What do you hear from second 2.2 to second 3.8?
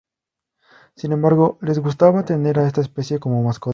tener a esta especie como mascota.